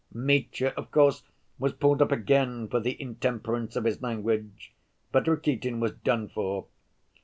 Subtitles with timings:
[0.11, 1.21] Mitya, of course,
[1.59, 4.73] was pulled up again for the intemperance of his language,
[5.11, 6.65] but Rakitin was done for.